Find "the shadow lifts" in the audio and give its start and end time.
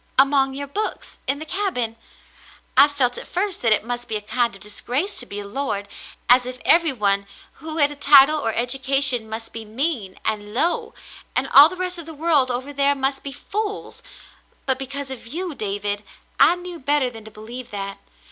11.45-11.61